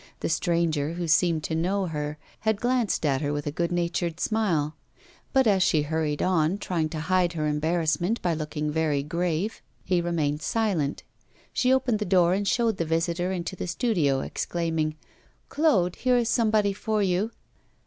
[0.21, 4.19] The stranger, who seemed to know her, had glanced at her with a good natured
[4.19, 4.75] smile;
[5.31, 10.01] but as she hurried on, trying to hide her embarrassment by looking very grave, he
[10.01, 11.03] remained silent.
[11.53, 14.95] She opened the door and showed the visitor into the studio, exclaiming:
[15.49, 17.29] 'Claude, here is somebody for you.